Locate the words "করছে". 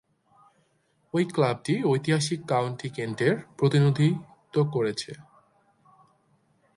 4.73-5.11